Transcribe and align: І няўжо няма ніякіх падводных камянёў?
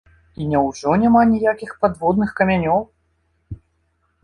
І 0.43 0.45
няўжо 0.53 0.93
няма 1.01 1.21
ніякіх 1.33 1.77
падводных 1.85 2.33
камянёў? 2.41 2.83